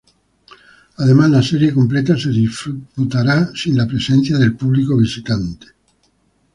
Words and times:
Además, 0.97 1.29
la 1.29 1.43
serie 1.43 1.71
completa 1.75 2.17
se 2.17 2.29
disputará 2.29 3.51
sin 3.53 3.77
la 3.77 3.85
presencia 3.85 4.39
del 4.39 4.55
público 4.55 4.97
visitante. 4.97 5.67